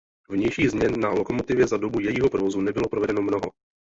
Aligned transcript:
Vnějších 0.29 0.71
změn 0.71 0.99
na 0.99 1.09
lokomotivě 1.09 1.67
za 1.67 1.77
dobu 1.77 1.99
jejího 1.99 2.29
provozu 2.29 2.61
nebylo 2.61 2.89
provedeno 2.89 3.21
mnoho. 3.21 3.51